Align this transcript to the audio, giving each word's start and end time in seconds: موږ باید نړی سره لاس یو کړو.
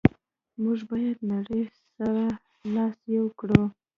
موږ 0.61 0.79
باید 0.91 1.17
نړی 1.31 1.61
سره 1.95 2.23
لاس 2.73 2.97
یو 3.15 3.25
کړو. 3.39 3.61